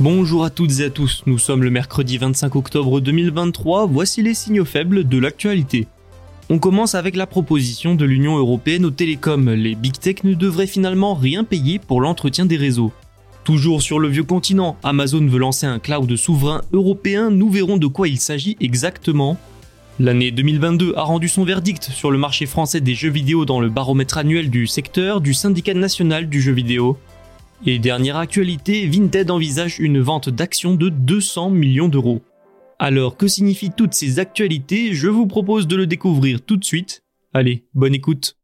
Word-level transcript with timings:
Bonjour 0.00 0.44
à 0.44 0.48
toutes 0.48 0.80
et 0.80 0.84
à 0.84 0.88
tous, 0.88 1.24
nous 1.26 1.36
sommes 1.36 1.62
le 1.62 1.68
mercredi 1.68 2.16
25 2.16 2.56
octobre 2.56 3.00
2023, 3.00 3.84
voici 3.84 4.22
les 4.22 4.32
signaux 4.32 4.64
faibles 4.64 5.06
de 5.06 5.18
l'actualité. 5.18 5.86
On 6.48 6.58
commence 6.58 6.94
avec 6.94 7.16
la 7.16 7.26
proposition 7.26 7.94
de 7.94 8.06
l'Union 8.06 8.38
européenne 8.38 8.86
aux 8.86 8.90
télécoms. 8.90 9.50
Les 9.50 9.74
big 9.74 9.98
tech 9.98 10.24
ne 10.24 10.32
devraient 10.32 10.66
finalement 10.66 11.14
rien 11.14 11.44
payer 11.44 11.78
pour 11.78 12.00
l'entretien 12.00 12.46
des 12.46 12.56
réseaux. 12.56 12.92
Toujours 13.44 13.82
sur 13.82 13.98
le 13.98 14.08
vieux 14.08 14.24
continent, 14.24 14.78
Amazon 14.82 15.26
veut 15.26 15.38
lancer 15.38 15.66
un 15.66 15.78
cloud 15.78 16.16
souverain 16.16 16.62
européen, 16.72 17.28
nous 17.28 17.50
verrons 17.50 17.76
de 17.76 17.86
quoi 17.86 18.08
il 18.08 18.18
s'agit 18.18 18.56
exactement. 18.58 19.36
L'année 19.98 20.30
2022 20.30 20.94
a 20.96 21.02
rendu 21.02 21.28
son 21.28 21.44
verdict 21.44 21.90
sur 21.92 22.10
le 22.10 22.16
marché 22.16 22.46
français 22.46 22.80
des 22.80 22.94
jeux 22.94 23.10
vidéo 23.10 23.44
dans 23.44 23.60
le 23.60 23.68
baromètre 23.68 24.16
annuel 24.16 24.48
du 24.48 24.66
secteur 24.66 25.20
du 25.20 25.34
syndicat 25.34 25.74
national 25.74 26.30
du 26.30 26.40
jeu 26.40 26.52
vidéo. 26.52 26.96
Et 27.66 27.78
dernière 27.78 28.16
actualité, 28.16 28.86
Vinted 28.86 29.30
envisage 29.30 29.78
une 29.78 30.00
vente 30.00 30.30
d'actions 30.30 30.76
de 30.76 30.88
200 30.88 31.50
millions 31.50 31.88
d'euros. 31.88 32.22
Alors 32.78 33.18
que 33.18 33.28
signifient 33.28 33.72
toutes 33.76 33.92
ces 33.92 34.18
actualités? 34.18 34.94
Je 34.94 35.08
vous 35.08 35.26
propose 35.26 35.66
de 35.66 35.76
le 35.76 35.86
découvrir 35.86 36.40
tout 36.40 36.56
de 36.56 36.64
suite. 36.64 37.04
Allez, 37.34 37.66
bonne 37.74 37.92
écoute. 37.92 38.38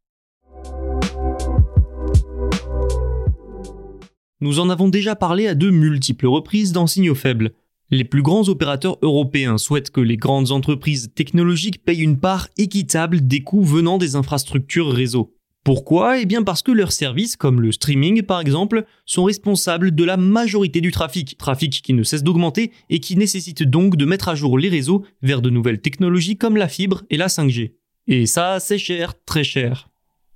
Nous 4.42 4.60
en 4.60 4.68
avons 4.68 4.88
déjà 4.88 5.16
parlé 5.16 5.46
à 5.46 5.54
de 5.54 5.70
multiples 5.70 6.26
reprises 6.26 6.72
dans 6.72 6.86
Signaux 6.86 7.14
Faibles. 7.14 7.52
Les 7.90 8.04
plus 8.04 8.20
grands 8.20 8.46
opérateurs 8.50 8.98
européens 9.00 9.56
souhaitent 9.56 9.90
que 9.90 10.02
les 10.02 10.18
grandes 10.18 10.52
entreprises 10.52 11.10
technologiques 11.14 11.82
payent 11.82 12.02
une 12.02 12.20
part 12.20 12.48
équitable 12.58 13.26
des 13.26 13.42
coûts 13.42 13.64
venant 13.64 13.96
des 13.96 14.14
infrastructures 14.14 14.92
réseau. 14.92 15.32
Pourquoi? 15.66 16.20
Eh 16.20 16.26
bien 16.26 16.44
parce 16.44 16.62
que 16.62 16.70
leurs 16.70 16.92
services, 16.92 17.36
comme 17.36 17.60
le 17.60 17.72
streaming 17.72 18.22
par 18.22 18.38
exemple, 18.38 18.84
sont 19.04 19.24
responsables 19.24 19.92
de 19.92 20.04
la 20.04 20.16
majorité 20.16 20.80
du 20.80 20.92
trafic, 20.92 21.36
trafic 21.36 21.82
qui 21.82 21.92
ne 21.92 22.04
cesse 22.04 22.22
d'augmenter 22.22 22.70
et 22.88 23.00
qui 23.00 23.16
nécessite 23.16 23.64
donc 23.64 23.96
de 23.96 24.04
mettre 24.04 24.28
à 24.28 24.36
jour 24.36 24.60
les 24.60 24.68
réseaux 24.68 25.04
vers 25.22 25.42
de 25.42 25.50
nouvelles 25.50 25.80
technologies 25.80 26.36
comme 26.36 26.56
la 26.56 26.68
fibre 26.68 27.02
et 27.10 27.16
la 27.16 27.26
5G. 27.26 27.72
Et 28.06 28.26
ça, 28.26 28.60
c'est 28.60 28.78
cher, 28.78 29.14
très 29.24 29.42
cher. 29.42 29.88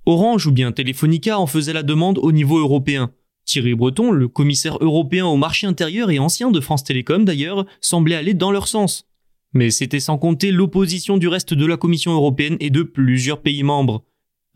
Orange 0.05 0.47
ou 0.47 0.51
bien 0.51 0.73
Telefonica 0.73 1.39
en 1.39 1.47
faisait 1.47 1.71
la 1.71 1.83
demande 1.83 2.17
au 2.17 2.33
niveau 2.33 2.59
européen. 2.59 3.13
Thierry 3.45 3.73
Breton, 3.73 4.11
le 4.11 4.27
commissaire 4.27 4.79
européen 4.81 5.27
au 5.27 5.37
marché 5.37 5.65
intérieur 5.65 6.11
et 6.11 6.19
ancien 6.19 6.51
de 6.51 6.59
France 6.59 6.83
Télécom 6.83 7.23
d'ailleurs, 7.23 7.65
semblait 7.79 8.15
aller 8.15 8.33
dans 8.33 8.51
leur 8.51 8.67
sens. 8.67 9.07
Mais 9.53 9.71
c'était 9.71 10.01
sans 10.01 10.17
compter 10.17 10.51
l'opposition 10.51 11.15
du 11.15 11.29
reste 11.29 11.53
de 11.53 11.65
la 11.65 11.77
Commission 11.77 12.11
européenne 12.11 12.57
et 12.59 12.69
de 12.69 12.83
plusieurs 12.83 13.41
pays 13.41 13.63
membres. 13.63 14.03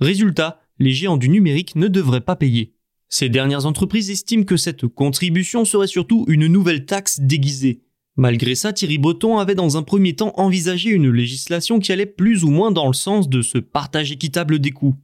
Résultat, 0.01 0.59
les 0.79 0.91
géants 0.91 1.17
du 1.17 1.29
numérique 1.29 1.75
ne 1.75 1.87
devraient 1.87 2.21
pas 2.21 2.35
payer. 2.35 2.73
Ces 3.09 3.29
dernières 3.29 3.65
entreprises 3.65 4.09
estiment 4.09 4.43
que 4.43 4.57
cette 4.57 4.87
contribution 4.87 5.63
serait 5.63 5.87
surtout 5.87 6.25
une 6.27 6.47
nouvelle 6.47 6.85
taxe 6.85 7.19
déguisée. 7.19 7.81
Malgré 8.17 8.55
ça, 8.55 8.73
Thierry 8.73 8.97
Breton 8.97 9.37
avait 9.37 9.55
dans 9.55 9.77
un 9.77 9.83
premier 9.83 10.15
temps 10.15 10.33
envisagé 10.37 10.89
une 10.89 11.11
législation 11.11 11.79
qui 11.79 11.91
allait 11.91 12.05
plus 12.05 12.43
ou 12.43 12.49
moins 12.49 12.71
dans 12.71 12.87
le 12.87 12.93
sens 12.93 13.29
de 13.29 13.41
ce 13.41 13.57
partage 13.57 14.11
équitable 14.11 14.59
des 14.59 14.71
coûts. 14.71 14.95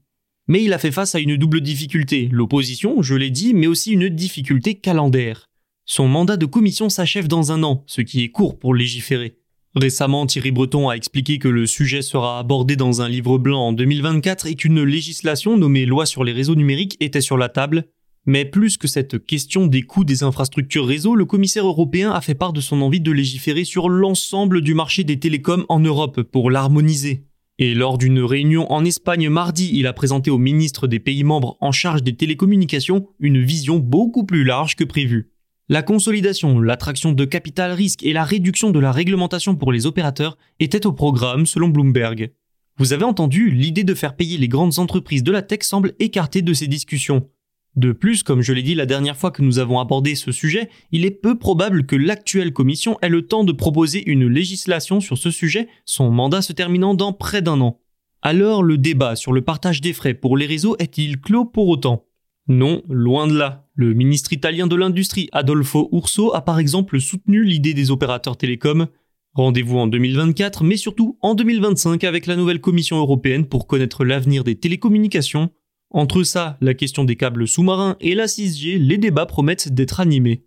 Mais 0.48 0.64
il 0.64 0.74
a 0.74 0.78
fait 0.78 0.92
face 0.92 1.16
à 1.16 1.20
une 1.20 1.38
double 1.38 1.62
difficulté, 1.62 2.30
l'opposition, 2.32 3.02
je 3.02 3.16
l'ai 3.16 3.30
dit, 3.30 3.54
mais 3.54 3.68
aussi 3.68 3.92
une 3.92 4.10
difficulté 4.10 4.76
calendaire. 4.76 5.50
Son 5.86 6.08
mandat 6.08 6.38
de 6.38 6.46
commission 6.46 6.90
s'achève 6.90 7.28
dans 7.28 7.52
un 7.52 7.64
an, 7.64 7.84
ce 7.86 8.02
qui 8.02 8.24
est 8.24 8.30
court 8.30 8.58
pour 8.58 8.74
légiférer. 8.74 9.41
Récemment, 9.74 10.26
Thierry 10.26 10.52
Breton 10.52 10.90
a 10.90 10.96
expliqué 10.96 11.40
que 11.40 11.48
le 11.48 11.66
sujet 11.66 12.02
sera 12.02 12.40
abordé 12.40 12.76
dans 12.76 13.02
un 13.02 13.08
livre 13.08 13.38
blanc 13.38 13.68
en 13.68 13.74
2024 13.74 14.48
et 14.48 14.56
qu'une 14.56 14.84
législation 14.84 15.56
nommée 15.56 15.86
loi 15.86 16.06
sur 16.06 16.26
les 16.26 16.34
réseaux 16.34 16.56
numériques 16.56 16.98
était 17.00 17.22
sur 17.22 17.38
la 17.38 17.48
table. 17.48 17.86
Mais 18.26 18.44
plus 18.44 18.76
que 18.76 18.90
cette 18.90 19.26
question 19.26 19.68
des 19.68 19.84
coûts 19.84 20.04
des 20.04 20.24
infrastructures 20.24 20.86
réseau, 20.86 21.16
le 21.16 21.24
commissaire 21.24 21.66
européen 21.66 22.12
a 22.12 22.20
fait 22.20 22.36
part 22.36 22.52
de 22.52 22.60
son 22.60 22.82
envie 22.82 23.00
de 23.00 23.14
légiférer 23.14 23.64
sur 23.64 23.88
l'ensemble 23.88 24.60
du 24.60 24.74
marché 24.74 25.06
des 25.06 25.20
télécoms 25.20 25.66
en 25.70 25.80
Europe 25.80 26.22
pour 26.22 26.52
l'harmoniser. 26.52 27.24
Et 27.58 27.74
lors 27.74 27.98
d'une 27.98 28.20
réunion 28.20 28.70
en 28.74 28.84
Espagne 28.84 29.30
mardi, 29.30 29.72
il 29.74 29.88
a 29.88 29.94
présenté 29.94 30.30
au 30.30 30.38
ministre 30.38 30.86
des 30.88 31.00
pays 31.00 31.24
membres 31.24 31.58
en 31.62 31.72
charge 31.72 32.04
des 32.04 32.16
télécommunications 32.16 33.08
une 33.20 33.42
vision 33.42 33.80
beaucoup 33.80 34.26
plus 34.26 34.44
large 34.44 34.76
que 34.76 34.84
prévu. 34.84 35.32
La 35.70 35.84
consolidation, 35.84 36.60
l'attraction 36.60 37.14
de 37.14 37.26
capital 37.26 37.72
risque 37.72 38.04
et 38.04 38.14
la 38.14 38.26
réduction 38.26 38.72
de 38.72 38.80
la 38.80 38.92
réglementation 38.92 39.56
pour 39.56 39.72
les 39.72 39.86
opérateurs 39.86 40.38
étaient 40.60 40.86
au 40.86 40.92
programme 40.92 41.46
selon 41.46 41.70
Bloomberg. 41.70 42.32
Vous 42.78 42.94
avez 42.94 43.04
entendu, 43.04 43.52
l'idée 43.52 43.84
de 43.84 43.94
faire 43.94 44.16
payer 44.16 44.38
les 44.38 44.48
grandes 44.48 44.80
entreprises 44.80 45.24
de 45.24 45.32
la 45.32 45.42
tech 45.42 45.62
semble 45.62 45.94
écartée 46.00 46.42
de 46.42 46.54
ces 46.54 46.68
discussions. 46.68 47.30
De 47.78 47.94
plus, 47.94 48.24
comme 48.24 48.42
je 48.42 48.52
l'ai 48.52 48.64
dit 48.64 48.76
la 48.76 48.86
dernière 48.86 49.16
fois 49.16 49.32
que 49.32 49.42
nous 49.42 49.60
avons 49.60 49.80
abordé 49.80 50.16
ce 50.16 50.34
sujet, 50.34 50.70
il 50.92 51.06
est 51.06 51.12
peu 51.12 51.38
probable 51.38 51.86
que 51.86 51.96
l'actuelle 51.96 52.52
commission 52.52 52.98
ait 53.02 53.08
le 53.08 53.28
temps 53.28 53.46
de 53.46 53.54
proposer 53.54 54.10
une 54.10 54.28
législation 54.28 55.00
sur 55.00 55.18
ce 55.18 55.32
sujet, 55.32 55.70
son 55.86 56.12
mandat 56.12 56.42
se 56.42 56.52
terminant 56.52 56.96
dans 56.96 57.14
près 57.14 57.42
d'un 57.42 57.62
an. 57.62 57.80
Alors 58.22 58.62
le 58.62 58.78
débat 58.78 59.16
sur 59.16 59.32
le 59.32 59.42
partage 59.42 59.80
des 59.80 59.94
frais 59.94 60.14
pour 60.14 60.36
les 60.36 60.48
réseaux 60.48 60.76
est-il 60.80 61.22
clos 61.22 61.46
pour 61.46 61.70
autant? 61.70 62.08
Non, 62.48 62.82
loin 62.90 63.28
de 63.28 63.38
là. 63.38 63.68
Le 63.76 63.94
ministre 63.94 64.34
italien 64.34 64.68
de 64.68 64.76
l'Industrie, 64.76 65.30
Adolfo 65.32 65.90
Urso, 65.92 66.34
a 66.34 66.42
par 66.42 66.60
exemple 66.60 67.00
soutenu 67.00 67.44
l'idée 67.44 67.74
des 67.74 67.92
opérateurs 67.92 68.38
télécoms. 68.38 68.88
Rendez-vous 69.34 69.78
en 69.78 69.88
2024, 69.88 70.64
mais 70.64 70.76
surtout 70.76 71.18
en 71.22 71.36
2025 71.36 72.04
avec 72.04 72.26
la 72.26 72.36
nouvelle 72.36 72.60
Commission 72.60 72.98
européenne 72.98 73.46
pour 73.46 73.68
connaître 73.68 74.04
l'avenir 74.04 74.44
des 74.44 74.56
télécommunications. 74.56 75.52
Entre 75.92 76.24
ça, 76.24 76.58
la 76.62 76.74
question 76.74 77.04
des 77.04 77.16
câbles 77.16 77.48
sous-marins 77.48 77.96
et 78.02 78.16
la 78.16 78.26
6G, 78.26 78.78
les 78.78 78.98
débats 78.98 79.26
promettent 79.26 79.74
d'être 79.74 80.00
animés. 80.00 80.46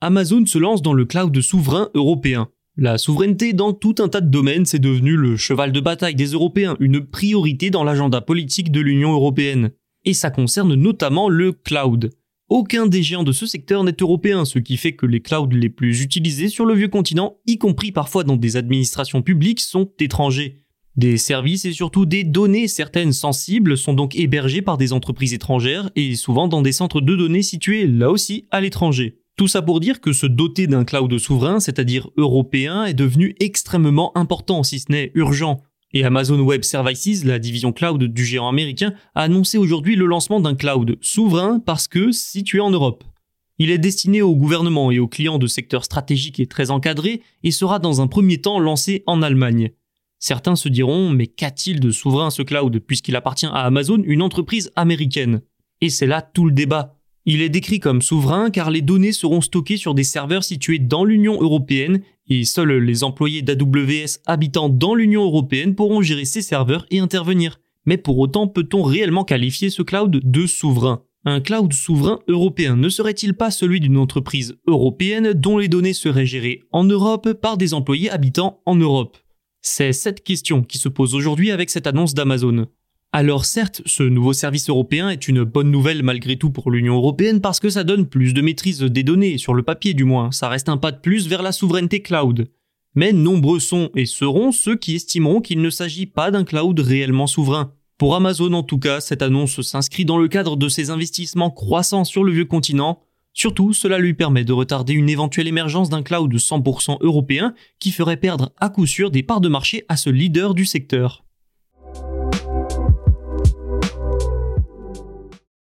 Amazon 0.00 0.44
se 0.46 0.58
lance 0.58 0.82
dans 0.82 0.92
le 0.92 1.06
cloud 1.06 1.40
souverain 1.40 1.88
européen. 1.94 2.48
La 2.78 2.98
souveraineté 2.98 3.54
dans 3.54 3.72
tout 3.72 3.94
un 4.00 4.08
tas 4.08 4.20
de 4.20 4.28
domaines, 4.28 4.66
c'est 4.66 4.78
devenu 4.78 5.16
le 5.16 5.38
cheval 5.38 5.72
de 5.72 5.80
bataille 5.80 6.14
des 6.14 6.32
Européens, 6.32 6.76
une 6.78 7.00
priorité 7.00 7.70
dans 7.70 7.84
l'agenda 7.84 8.20
politique 8.20 8.70
de 8.70 8.80
l'Union 8.80 9.14
européenne. 9.14 9.70
Et 10.04 10.12
ça 10.12 10.30
concerne 10.30 10.74
notamment 10.74 11.30
le 11.30 11.52
cloud. 11.52 12.10
Aucun 12.50 12.86
des 12.86 13.02
géants 13.02 13.22
de 13.22 13.32
ce 13.32 13.46
secteur 13.46 13.82
n'est 13.82 13.96
européen, 13.98 14.44
ce 14.44 14.58
qui 14.58 14.76
fait 14.76 14.92
que 14.92 15.06
les 15.06 15.20
clouds 15.20 15.48
les 15.52 15.70
plus 15.70 16.02
utilisés 16.02 16.48
sur 16.48 16.66
le 16.66 16.74
vieux 16.74 16.88
continent, 16.88 17.38
y 17.46 17.56
compris 17.56 17.92
parfois 17.92 18.24
dans 18.24 18.36
des 18.36 18.58
administrations 18.58 19.22
publiques, 19.22 19.60
sont 19.60 19.90
étrangers. 19.98 20.60
Des 20.96 21.16
services 21.16 21.64
et 21.64 21.72
surtout 21.72 22.04
des 22.04 22.24
données 22.24 22.68
certaines 22.68 23.14
sensibles 23.14 23.78
sont 23.78 23.94
donc 23.94 24.14
hébergés 24.16 24.60
par 24.60 24.76
des 24.76 24.92
entreprises 24.92 25.32
étrangères 25.32 25.90
et 25.96 26.14
souvent 26.14 26.46
dans 26.46 26.60
des 26.60 26.72
centres 26.72 27.00
de 27.00 27.16
données 27.16 27.42
situés 27.42 27.86
là 27.86 28.10
aussi 28.10 28.44
à 28.50 28.60
l'étranger. 28.60 29.22
Tout 29.36 29.48
ça 29.48 29.60
pour 29.60 29.80
dire 29.80 30.00
que 30.00 30.14
se 30.14 30.24
doter 30.24 30.66
d'un 30.66 30.86
cloud 30.86 31.18
souverain, 31.18 31.60
c'est-à-dire 31.60 32.08
européen, 32.16 32.84
est 32.84 32.94
devenu 32.94 33.34
extrêmement 33.38 34.16
important, 34.16 34.62
si 34.62 34.78
ce 34.80 34.90
n'est 34.90 35.12
urgent. 35.14 35.60
Et 35.92 36.04
Amazon 36.04 36.40
Web 36.40 36.64
Services, 36.64 37.22
la 37.22 37.38
division 37.38 37.72
cloud 37.72 38.02
du 38.02 38.24
géant 38.24 38.48
américain, 38.48 38.94
a 39.14 39.22
annoncé 39.22 39.58
aujourd'hui 39.58 39.94
le 39.94 40.06
lancement 40.06 40.40
d'un 40.40 40.54
cloud 40.54 40.96
souverain 41.02 41.58
parce 41.58 41.86
que 41.86 42.12
situé 42.12 42.60
en 42.60 42.70
Europe. 42.70 43.04
Il 43.58 43.70
est 43.70 43.78
destiné 43.78 44.22
au 44.22 44.34
gouvernement 44.34 44.90
et 44.90 44.98
aux 44.98 45.08
clients 45.08 45.38
de 45.38 45.46
secteurs 45.46 45.84
stratégiques 45.84 46.40
et 46.40 46.46
très 46.46 46.70
encadrés 46.70 47.20
et 47.42 47.50
sera 47.50 47.78
dans 47.78 48.00
un 48.00 48.06
premier 48.06 48.40
temps 48.40 48.58
lancé 48.58 49.02
en 49.06 49.20
Allemagne. 49.20 49.70
Certains 50.18 50.56
se 50.56 50.70
diront 50.70 51.10
mais 51.10 51.26
qu'a-t-il 51.26 51.80
de 51.80 51.90
souverain 51.90 52.30
ce 52.30 52.40
cloud 52.42 52.78
puisqu'il 52.78 53.16
appartient 53.16 53.46
à 53.46 53.64
Amazon, 53.64 54.02
une 54.02 54.22
entreprise 54.22 54.72
américaine? 54.76 55.42
Et 55.82 55.90
c'est 55.90 56.06
là 56.06 56.22
tout 56.22 56.46
le 56.46 56.52
débat. 56.52 56.95
Il 57.28 57.42
est 57.42 57.48
décrit 57.48 57.80
comme 57.80 58.02
souverain 58.02 58.50
car 58.50 58.70
les 58.70 58.82
données 58.82 59.10
seront 59.10 59.40
stockées 59.40 59.76
sur 59.76 59.94
des 59.94 60.04
serveurs 60.04 60.44
situés 60.44 60.78
dans 60.78 61.04
l'Union 61.04 61.42
européenne 61.42 62.00
et 62.28 62.44
seuls 62.44 62.78
les 62.78 63.02
employés 63.02 63.42
d'AWS 63.42 64.20
habitant 64.26 64.68
dans 64.68 64.94
l'Union 64.94 65.24
européenne 65.24 65.74
pourront 65.74 66.02
gérer 66.02 66.24
ces 66.24 66.40
serveurs 66.40 66.86
et 66.90 67.00
intervenir. 67.00 67.58
Mais 67.84 67.96
pour 67.96 68.18
autant, 68.20 68.46
peut-on 68.46 68.84
réellement 68.84 69.24
qualifier 69.24 69.70
ce 69.70 69.82
cloud 69.82 70.20
de 70.22 70.46
souverain? 70.46 71.02
Un 71.24 71.40
cloud 71.40 71.72
souverain 71.72 72.20
européen 72.28 72.76
ne 72.76 72.88
serait-il 72.88 73.34
pas 73.34 73.50
celui 73.50 73.80
d'une 73.80 73.96
entreprise 73.96 74.56
européenne 74.68 75.32
dont 75.32 75.58
les 75.58 75.66
données 75.66 75.94
seraient 75.94 76.26
gérées 76.26 76.62
en 76.70 76.84
Europe 76.84 77.32
par 77.32 77.56
des 77.56 77.74
employés 77.74 78.08
habitant 78.08 78.60
en 78.66 78.76
Europe? 78.76 79.16
C'est 79.62 79.92
cette 79.92 80.22
question 80.22 80.62
qui 80.62 80.78
se 80.78 80.88
pose 80.88 81.16
aujourd'hui 81.16 81.50
avec 81.50 81.70
cette 81.70 81.88
annonce 81.88 82.14
d'Amazon. 82.14 82.66
Alors 83.18 83.46
certes, 83.46 83.80
ce 83.86 84.02
nouveau 84.02 84.34
service 84.34 84.68
européen 84.68 85.08
est 85.08 85.26
une 85.26 85.42
bonne 85.42 85.70
nouvelle 85.70 86.02
malgré 86.02 86.36
tout 86.36 86.50
pour 86.50 86.70
l'Union 86.70 86.96
européenne 86.96 87.40
parce 87.40 87.60
que 87.60 87.70
ça 87.70 87.82
donne 87.82 88.04
plus 88.04 88.34
de 88.34 88.42
maîtrise 88.42 88.82
des 88.82 89.04
données, 89.04 89.38
sur 89.38 89.54
le 89.54 89.62
papier 89.62 89.94
du 89.94 90.04
moins, 90.04 90.30
ça 90.32 90.50
reste 90.50 90.68
un 90.68 90.76
pas 90.76 90.92
de 90.92 90.98
plus 90.98 91.26
vers 91.26 91.40
la 91.40 91.52
souveraineté 91.52 92.02
cloud. 92.02 92.50
Mais 92.94 93.14
nombreux 93.14 93.58
sont 93.58 93.88
et 93.94 94.04
seront 94.04 94.52
ceux 94.52 94.76
qui 94.76 94.96
estimeront 94.96 95.40
qu'il 95.40 95.62
ne 95.62 95.70
s'agit 95.70 96.04
pas 96.04 96.30
d'un 96.30 96.44
cloud 96.44 96.78
réellement 96.78 97.26
souverain. 97.26 97.72
Pour 97.96 98.14
Amazon 98.14 98.52
en 98.52 98.62
tout 98.62 98.78
cas, 98.78 99.00
cette 99.00 99.22
annonce 99.22 99.62
s'inscrit 99.62 100.04
dans 100.04 100.18
le 100.18 100.28
cadre 100.28 100.58
de 100.58 100.68
ses 100.68 100.90
investissements 100.90 101.50
croissants 101.50 102.04
sur 102.04 102.22
le 102.22 102.32
vieux 102.32 102.44
continent. 102.44 103.00
Surtout, 103.32 103.72
cela 103.72 103.98
lui 103.98 104.12
permet 104.12 104.44
de 104.44 104.52
retarder 104.52 104.92
une 104.92 105.08
éventuelle 105.08 105.48
émergence 105.48 105.88
d'un 105.88 106.02
cloud 106.02 106.34
100% 106.34 106.98
européen 107.00 107.54
qui 107.78 107.92
ferait 107.92 108.18
perdre 108.18 108.52
à 108.58 108.68
coup 108.68 108.84
sûr 108.84 109.10
des 109.10 109.22
parts 109.22 109.40
de 109.40 109.48
marché 109.48 109.86
à 109.88 109.96
ce 109.96 110.10
leader 110.10 110.52
du 110.52 110.66
secteur. 110.66 111.25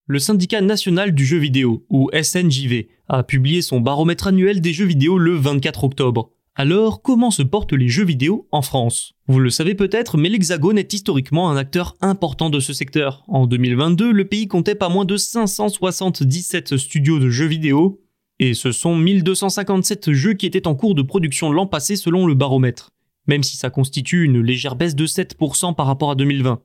Le 0.08 0.20
syndicat 0.20 0.62
national 0.62 1.14
du 1.14 1.26
jeu 1.26 1.38
vidéo, 1.38 1.86
ou 1.90 2.10
SNJV, 2.14 2.88
a 3.08 3.24
publié 3.24 3.62
son 3.62 3.80
baromètre 3.80 4.28
annuel 4.28 4.62
des 4.62 4.74
jeux 4.74 4.86
vidéo 4.86 5.18
le 5.18 5.36
24 5.36 5.84
octobre. 5.84 6.32
Alors, 6.56 7.02
comment 7.02 7.32
se 7.32 7.44
portent 7.44 7.74
les 7.74 7.88
jeux 7.88 8.04
vidéo 8.04 8.48
en 8.52 8.62
France? 8.62 9.14
Vous 9.28 9.40
le 9.40 9.50
savez 9.50 9.74
peut-être, 9.74 10.18
mais 10.18 10.28
l'Hexagone 10.28 10.78
est 10.78 10.94
historiquement 10.94 11.50
un 11.50 11.56
acteur 11.56 11.96
important 12.02 12.50
de 12.50 12.60
ce 12.60 12.74
secteur. 12.74 13.24
En 13.28 13.48
2022, 13.48 14.12
le 14.12 14.26
pays 14.26 14.48
comptait 14.48 14.76
pas 14.76 14.90
moins 14.90 15.06
de 15.06 15.16
577 15.16 16.76
studios 16.76 17.20
de 17.20 17.30
jeux 17.30 17.46
vidéo, 17.46 18.02
et 18.40 18.54
ce 18.54 18.72
sont 18.72 18.96
1257 18.96 20.12
jeux 20.12 20.34
qui 20.34 20.46
étaient 20.46 20.68
en 20.68 20.76
cours 20.76 20.96
de 20.96 21.04
production 21.04 21.52
l'an 21.52 21.68
passé 21.68 21.96
selon 21.96 22.28
le 22.28 22.34
baromètre, 22.34 22.92
même 23.28 23.44
si 23.44 23.56
ça 23.56 23.70
constitue 23.70 24.26
une 24.26 24.42
légère 24.42 24.76
baisse 24.76 24.96
de 24.96 25.06
7% 25.06 25.74
par 25.74 25.86
rapport 25.86 26.12
à 26.12 26.16
2020. 26.16 26.62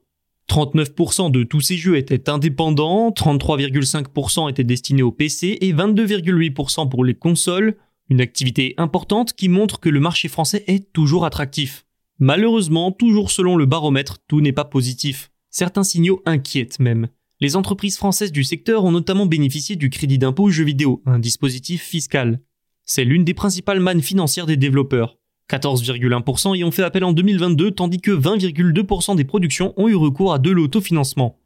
39% 0.48 1.30
de 1.30 1.42
tous 1.42 1.60
ces 1.60 1.76
jeux 1.76 1.96
étaient 1.96 2.30
indépendants, 2.30 3.10
33,5% 3.10 4.50
étaient 4.50 4.64
destinés 4.64 5.02
au 5.02 5.12
PC 5.12 5.58
et 5.60 5.72
22,8% 5.72 6.88
pour 6.88 7.04
les 7.04 7.14
consoles, 7.14 7.76
une 8.08 8.20
activité 8.20 8.74
importante 8.76 9.32
qui 9.32 9.48
montre 9.48 9.80
que 9.80 9.88
le 9.88 10.00
marché 10.00 10.28
français 10.28 10.64
est 10.66 10.92
toujours 10.92 11.24
attractif. 11.24 11.84
Malheureusement, 12.18 12.92
toujours 12.92 13.30
selon 13.30 13.56
le 13.56 13.66
baromètre, 13.66 14.18
tout 14.26 14.40
n'est 14.40 14.52
pas 14.52 14.64
positif. 14.64 15.30
Certains 15.50 15.84
signaux 15.84 16.22
inquiètent 16.24 16.78
même. 16.78 17.08
Les 17.40 17.56
entreprises 17.56 17.98
françaises 17.98 18.32
du 18.32 18.44
secteur 18.44 18.84
ont 18.84 18.92
notamment 18.92 19.26
bénéficié 19.26 19.76
du 19.76 19.90
crédit 19.90 20.16
d'impôt 20.16 20.48
jeux 20.48 20.64
vidéo, 20.64 21.02
un 21.04 21.18
dispositif 21.18 21.82
fiscal. 21.82 22.40
C'est 22.84 23.04
l'une 23.04 23.24
des 23.24 23.34
principales 23.34 23.80
mannes 23.80 24.00
financières 24.00 24.46
des 24.46 24.56
développeurs. 24.56 25.18
14,1% 25.50 26.56
y 26.56 26.64
ont 26.64 26.70
fait 26.70 26.82
appel 26.82 27.04
en 27.04 27.12
2022, 27.12 27.70
tandis 27.70 28.00
que 28.00 28.10
20,2% 28.10 29.16
des 29.16 29.24
productions 29.24 29.74
ont 29.76 29.88
eu 29.88 29.94
recours 29.94 30.32
à 30.32 30.38
de 30.38 30.50
l'autofinancement. 30.50 31.38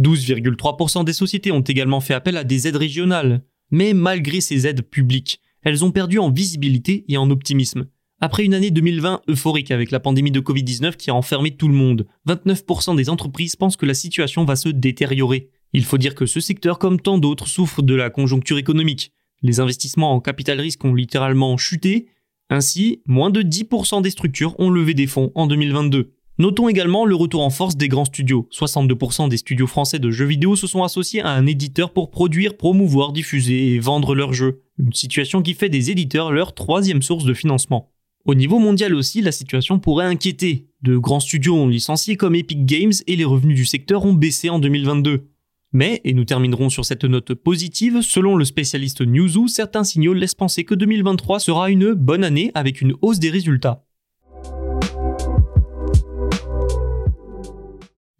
12,3% 0.00 1.04
des 1.04 1.14
sociétés 1.14 1.52
ont 1.52 1.62
également 1.62 2.00
fait 2.00 2.14
appel 2.14 2.36
à 2.36 2.44
des 2.44 2.68
aides 2.68 2.76
régionales. 2.76 3.42
Mais 3.70 3.94
malgré 3.94 4.40
ces 4.40 4.66
aides 4.66 4.82
publiques, 4.82 5.40
elles 5.62 5.84
ont 5.84 5.90
perdu 5.90 6.18
en 6.18 6.30
visibilité 6.30 7.04
et 7.08 7.16
en 7.16 7.30
optimisme. 7.30 7.86
Après 8.20 8.44
une 8.44 8.54
année 8.54 8.70
2020 8.70 9.22
euphorique 9.28 9.70
avec 9.70 9.90
la 9.90 10.00
pandémie 10.00 10.30
de 10.30 10.40
Covid-19 10.40 10.96
qui 10.96 11.10
a 11.10 11.14
enfermé 11.14 11.50
tout 11.50 11.68
le 11.68 11.74
monde, 11.74 12.06
29% 12.28 12.96
des 12.96 13.10
entreprises 13.10 13.56
pensent 13.56 13.76
que 13.76 13.84
la 13.84 13.94
situation 13.94 14.44
va 14.44 14.56
se 14.56 14.68
détériorer. 14.68 15.50
Il 15.72 15.84
faut 15.84 15.98
dire 15.98 16.14
que 16.14 16.24
ce 16.24 16.40
secteur, 16.40 16.78
comme 16.78 17.00
tant 17.00 17.18
d'autres, 17.18 17.48
souffre 17.48 17.82
de 17.82 17.94
la 17.94 18.08
conjoncture 18.08 18.58
économique. 18.58 19.12
Les 19.42 19.60
investissements 19.60 20.12
en 20.12 20.20
capital 20.20 20.60
risque 20.60 20.84
ont 20.84 20.94
littéralement 20.94 21.56
chuté 21.58 22.06
ainsi, 22.48 23.02
moins 23.06 23.30
de 23.30 23.42
10% 23.42 24.02
des 24.02 24.10
structures 24.10 24.58
ont 24.60 24.70
levé 24.70 24.94
des 24.94 25.06
fonds 25.06 25.32
en 25.34 25.46
2022. 25.46 26.12
Notons 26.38 26.68
également 26.68 27.06
le 27.06 27.14
retour 27.14 27.42
en 27.42 27.50
force 27.50 27.76
des 27.76 27.88
grands 27.88 28.04
studios. 28.04 28.46
62% 28.52 29.28
des 29.30 29.38
studios 29.38 29.66
français 29.66 29.98
de 29.98 30.10
jeux 30.10 30.26
vidéo 30.26 30.54
se 30.54 30.66
sont 30.66 30.82
associés 30.82 31.22
à 31.22 31.30
un 31.30 31.46
éditeur 31.46 31.92
pour 31.92 32.10
produire, 32.10 32.56
promouvoir, 32.56 33.12
diffuser 33.12 33.72
et 33.72 33.78
vendre 33.78 34.14
leurs 34.14 34.34
jeux. 34.34 34.60
Une 34.78 34.92
situation 34.92 35.40
qui 35.40 35.54
fait 35.54 35.70
des 35.70 35.90
éditeurs 35.90 36.30
leur 36.32 36.54
troisième 36.54 37.00
source 37.00 37.24
de 37.24 37.32
financement. 37.32 37.90
Au 38.26 38.34
niveau 38.34 38.58
mondial 38.58 38.94
aussi, 38.94 39.22
la 39.22 39.32
situation 39.32 39.78
pourrait 39.78 40.04
inquiéter. 40.04 40.68
De 40.82 40.98
grands 40.98 41.20
studios 41.20 41.56
ont 41.56 41.68
licencié 41.68 42.16
comme 42.16 42.34
Epic 42.34 42.66
Games 42.66 42.92
et 43.06 43.16
les 43.16 43.24
revenus 43.24 43.56
du 43.56 43.64
secteur 43.64 44.04
ont 44.04 44.12
baissé 44.12 44.50
en 44.50 44.58
2022. 44.58 45.28
Mais, 45.72 46.00
et 46.04 46.14
nous 46.14 46.24
terminerons 46.24 46.70
sur 46.70 46.84
cette 46.84 47.04
note 47.04 47.34
positive, 47.34 48.00
selon 48.00 48.36
le 48.36 48.44
spécialiste 48.44 49.00
Newzoo, 49.00 49.48
certains 49.48 49.84
signaux 49.84 50.14
laissent 50.14 50.34
penser 50.34 50.64
que 50.64 50.74
2023 50.74 51.40
sera 51.40 51.70
une 51.70 51.92
bonne 51.92 52.24
année 52.24 52.50
avec 52.54 52.80
une 52.80 52.94
hausse 53.02 53.18
des 53.18 53.30
résultats. 53.30 53.86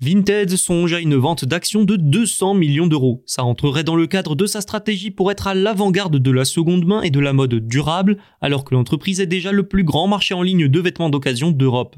Vinted 0.07 0.55
songe 0.57 0.93
à 0.93 1.01
une 1.01 1.17
vente 1.17 1.47
d'actions 1.47 1.83
de 1.83 1.97
200 1.97 2.55
millions 2.55 2.87
d'euros. 2.87 3.25
Ça 3.27 3.43
entrerait 3.43 3.83
dans 3.83 3.97
le 3.97 4.07
cadre 4.07 4.37
de 4.37 4.45
sa 4.47 4.61
stratégie 4.61 5.11
pour 5.11 5.31
être 5.31 5.47
à 5.47 5.55
l'avant-garde 5.55 6.19
de 6.19 6.31
la 6.31 6.45
seconde 6.45 6.87
main 6.87 7.03
et 7.03 7.11
de 7.11 7.19
la 7.19 7.33
mode 7.33 7.67
durable, 7.67 8.19
alors 8.41 8.65
que 8.65 8.75
l'entreprise 8.75 9.21
est 9.21 9.27
déjà 9.27 9.53
le 9.53 9.67
plus 9.67 9.85
grand 9.85 10.07
marché 10.07 10.35
en 10.35 10.43
ligne 10.43 10.69
de 10.69 10.81
vêtements 10.81 11.11
d'occasion 11.11 11.51
d'Europe. 11.51 11.97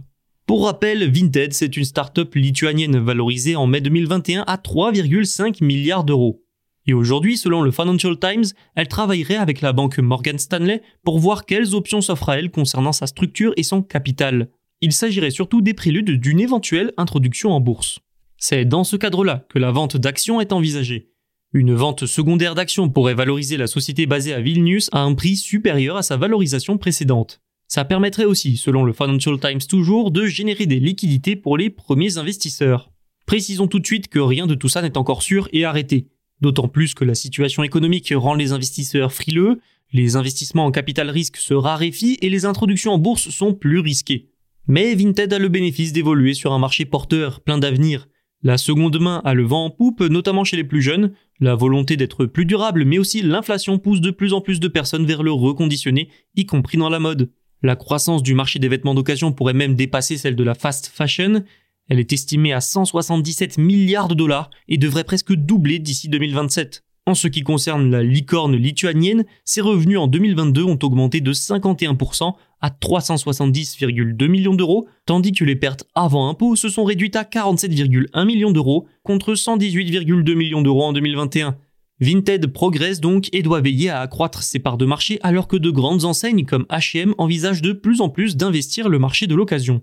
Pour 0.48 0.64
rappel, 0.64 1.12
Vinted, 1.12 1.52
c'est 1.52 1.76
une 1.76 1.84
start-up 1.84 2.34
lituanienne 2.34 2.98
valorisée 2.98 3.54
en 3.54 3.66
mai 3.66 3.82
2021 3.82 4.44
à 4.46 4.56
3,5 4.56 5.62
milliards 5.62 6.04
d'euros. 6.04 6.42
Et 6.86 6.94
aujourd'hui, 6.94 7.36
selon 7.36 7.60
le 7.60 7.70
Financial 7.70 8.18
Times, 8.18 8.46
elle 8.74 8.88
travaillerait 8.88 9.36
avec 9.36 9.60
la 9.60 9.74
banque 9.74 9.98
Morgan 9.98 10.38
Stanley 10.38 10.80
pour 11.04 11.18
voir 11.18 11.44
quelles 11.44 11.74
options 11.74 12.00
s'offrent 12.00 12.30
à 12.30 12.38
elle 12.38 12.50
concernant 12.50 12.92
sa 12.92 13.06
structure 13.06 13.52
et 13.58 13.62
son 13.62 13.82
capital. 13.82 14.48
Il 14.80 14.92
s'agirait 14.92 15.30
surtout 15.30 15.60
des 15.60 15.74
préludes 15.74 16.18
d'une 16.18 16.40
éventuelle 16.40 16.94
introduction 16.96 17.50
en 17.50 17.60
bourse. 17.60 17.98
C'est 18.38 18.64
dans 18.64 18.84
ce 18.84 18.96
cadre-là 18.96 19.44
que 19.50 19.58
la 19.58 19.70
vente 19.70 19.98
d'actions 19.98 20.40
est 20.40 20.54
envisagée. 20.54 21.10
Une 21.52 21.74
vente 21.74 22.06
secondaire 22.06 22.54
d'actions 22.54 22.88
pourrait 22.88 23.12
valoriser 23.12 23.58
la 23.58 23.66
société 23.66 24.06
basée 24.06 24.32
à 24.32 24.40
Vilnius 24.40 24.88
à 24.92 25.02
un 25.02 25.12
prix 25.12 25.36
supérieur 25.36 25.98
à 25.98 26.02
sa 26.02 26.16
valorisation 26.16 26.78
précédente. 26.78 27.42
Ça 27.68 27.84
permettrait 27.84 28.24
aussi, 28.24 28.56
selon 28.56 28.82
le 28.82 28.94
Financial 28.94 29.38
Times 29.38 29.60
toujours, 29.68 30.10
de 30.10 30.24
générer 30.24 30.64
des 30.64 30.80
liquidités 30.80 31.36
pour 31.36 31.58
les 31.58 31.68
premiers 31.68 32.16
investisseurs. 32.16 32.90
Précisons 33.26 33.68
tout 33.68 33.78
de 33.78 33.86
suite 33.86 34.08
que 34.08 34.18
rien 34.18 34.46
de 34.46 34.54
tout 34.54 34.70
ça 34.70 34.80
n'est 34.80 34.96
encore 34.96 35.22
sûr 35.22 35.50
et 35.52 35.66
arrêté. 35.66 36.08
D'autant 36.40 36.68
plus 36.68 36.94
que 36.94 37.04
la 37.04 37.14
situation 37.14 37.62
économique 37.62 38.12
rend 38.16 38.34
les 38.34 38.52
investisseurs 38.52 39.12
frileux, 39.12 39.60
les 39.92 40.16
investissements 40.16 40.64
en 40.64 40.70
capital 40.70 41.10
risque 41.10 41.36
se 41.36 41.52
raréfient 41.52 42.16
et 42.22 42.30
les 42.30 42.46
introductions 42.46 42.92
en 42.92 42.98
bourse 42.98 43.28
sont 43.28 43.52
plus 43.52 43.80
risquées. 43.80 44.30
Mais 44.66 44.94
Vinted 44.94 45.32
a 45.32 45.38
le 45.38 45.48
bénéfice 45.48 45.92
d'évoluer 45.92 46.32
sur 46.32 46.54
un 46.54 46.58
marché 46.58 46.86
porteur, 46.86 47.40
plein 47.40 47.58
d'avenir. 47.58 48.08
La 48.42 48.56
seconde 48.56 49.00
main 49.00 49.20
a 49.24 49.34
le 49.34 49.44
vent 49.44 49.64
en 49.64 49.70
poupe, 49.70 50.00
notamment 50.00 50.44
chez 50.44 50.56
les 50.56 50.64
plus 50.64 50.80
jeunes. 50.80 51.12
La 51.40 51.54
volonté 51.54 51.96
d'être 51.96 52.24
plus 52.24 52.46
durable, 52.46 52.84
mais 52.84 52.98
aussi 52.98 53.20
l'inflation 53.20 53.78
pousse 53.78 54.00
de 54.00 54.10
plus 54.10 54.32
en 54.32 54.40
plus 54.40 54.60
de 54.60 54.68
personnes 54.68 55.06
vers 55.06 55.22
le 55.22 55.32
reconditionné, 55.32 56.08
y 56.34 56.46
compris 56.46 56.78
dans 56.78 56.88
la 56.88 56.98
mode. 56.98 57.30
La 57.62 57.74
croissance 57.74 58.22
du 58.22 58.34
marché 58.34 58.58
des 58.58 58.68
vêtements 58.68 58.94
d'occasion 58.94 59.32
pourrait 59.32 59.52
même 59.52 59.74
dépasser 59.74 60.16
celle 60.16 60.36
de 60.36 60.44
la 60.44 60.54
fast 60.54 60.86
fashion. 60.86 61.42
Elle 61.88 61.98
est 61.98 62.12
estimée 62.12 62.52
à 62.52 62.60
177 62.60 63.58
milliards 63.58 64.08
de 64.08 64.14
dollars 64.14 64.50
et 64.68 64.78
devrait 64.78 65.04
presque 65.04 65.32
doubler 65.32 65.78
d'ici 65.80 66.08
2027. 66.08 66.84
En 67.06 67.14
ce 67.14 67.26
qui 67.26 67.42
concerne 67.42 67.90
la 67.90 68.02
licorne 68.02 68.54
lituanienne, 68.54 69.24
ses 69.44 69.62
revenus 69.62 69.98
en 69.98 70.06
2022 70.06 70.62
ont 70.62 70.78
augmenté 70.82 71.20
de 71.20 71.32
51% 71.32 72.34
à 72.60 72.68
370,2 72.68 74.28
millions 74.28 74.54
d'euros, 74.54 74.86
tandis 75.06 75.32
que 75.32 75.44
les 75.44 75.56
pertes 75.56 75.84
avant 75.94 76.28
impôt 76.28 76.54
se 76.54 76.68
sont 76.68 76.84
réduites 76.84 77.16
à 77.16 77.22
47,1 77.22 78.26
millions 78.26 78.50
d'euros 78.50 78.86
contre 79.04 79.32
118,2 79.32 80.34
millions 80.34 80.62
d'euros 80.62 80.84
en 80.84 80.92
2021. 80.92 81.56
Vinted 82.00 82.46
progresse 82.52 83.00
donc 83.00 83.28
et 83.32 83.42
doit 83.42 83.60
veiller 83.60 83.90
à 83.90 84.00
accroître 84.00 84.42
ses 84.42 84.60
parts 84.60 84.78
de 84.78 84.86
marché 84.86 85.18
alors 85.22 85.48
que 85.48 85.56
de 85.56 85.70
grandes 85.70 86.04
enseignes 86.04 86.44
comme 86.44 86.66
H&M 86.70 87.14
envisagent 87.18 87.62
de 87.62 87.72
plus 87.72 88.00
en 88.00 88.08
plus 88.08 88.36
d'investir 88.36 88.88
le 88.88 88.98
marché 88.98 89.26
de 89.26 89.34
l'occasion. 89.34 89.82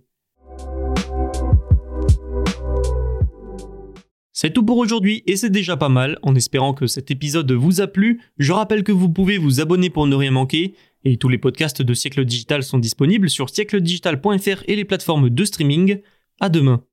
C'est 4.38 4.52
tout 4.52 4.64
pour 4.64 4.78
aujourd'hui 4.78 5.24
et 5.28 5.38
c'est 5.38 5.50
déjà 5.50 5.78
pas 5.78 5.90
mal. 5.90 6.20
En 6.22 6.36
espérant 6.36 6.74
que 6.74 6.88
cet 6.88 7.10
épisode 7.10 7.52
vous 7.52 7.82
a 7.82 7.88
plu, 7.88 8.22
je 8.38 8.52
rappelle 8.52 8.84
que 8.84 8.92
vous 8.92 9.10
pouvez 9.10 9.38
vous 9.38 9.62
abonner 9.62 9.90
pour 9.90 10.08
ne 10.08 10.16
rien 10.16 10.32
manquer. 10.32 10.76
Et 11.06 11.18
tous 11.18 11.30
les 11.30 11.38
podcasts 11.38 11.82
de 11.82 11.94
Siècle 11.94 12.26
Digital 12.26 12.64
sont 12.64 12.78
disponibles 12.78 13.30
sur 13.30 13.50
siècledigital.fr 13.50 14.64
et 14.68 14.76
les 14.76 14.86
plateformes 14.86 15.30
de 15.30 15.46
streaming. 15.46 16.02
À 16.40 16.50
demain. 16.50 16.84